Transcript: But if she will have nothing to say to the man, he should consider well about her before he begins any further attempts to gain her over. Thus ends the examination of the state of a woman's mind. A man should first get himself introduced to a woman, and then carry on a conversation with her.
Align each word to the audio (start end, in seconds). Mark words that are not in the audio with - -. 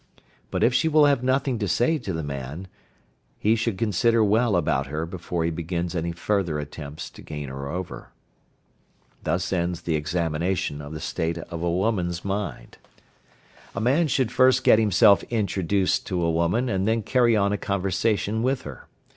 But 0.49 0.63
if 0.63 0.73
she 0.73 0.87
will 0.87 1.05
have 1.05 1.21
nothing 1.21 1.59
to 1.59 1.67
say 1.67 1.99
to 1.99 2.11
the 2.11 2.23
man, 2.23 2.67
he 3.37 3.55
should 3.55 3.77
consider 3.77 4.23
well 4.23 4.55
about 4.55 4.87
her 4.87 5.05
before 5.05 5.45
he 5.45 5.51
begins 5.51 5.93
any 5.93 6.11
further 6.11 6.57
attempts 6.57 7.07
to 7.11 7.21
gain 7.21 7.49
her 7.49 7.69
over. 7.69 8.09
Thus 9.23 9.53
ends 9.53 9.81
the 9.81 9.93
examination 9.93 10.81
of 10.81 10.91
the 10.93 10.99
state 10.99 11.37
of 11.37 11.61
a 11.61 11.69
woman's 11.69 12.25
mind. 12.25 12.79
A 13.75 13.79
man 13.79 14.07
should 14.07 14.31
first 14.31 14.63
get 14.63 14.79
himself 14.79 15.21
introduced 15.25 16.07
to 16.07 16.23
a 16.23 16.31
woman, 16.31 16.67
and 16.67 16.87
then 16.87 17.03
carry 17.03 17.35
on 17.37 17.53
a 17.53 17.57
conversation 17.59 18.41
with 18.41 18.63
her. 18.63 18.87